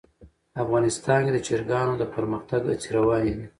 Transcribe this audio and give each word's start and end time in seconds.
افغانستان 0.63 1.19
کې 1.25 1.31
د 1.33 1.39
چرګانو 1.47 1.93
د 1.97 2.03
پرمختګ 2.15 2.61
هڅې 2.71 2.89
روانې 2.97 3.33
دي. 3.37 3.45